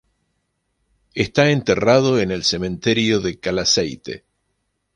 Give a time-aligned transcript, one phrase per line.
[1.13, 4.25] Está enterrado en el cementerio de Calaceite.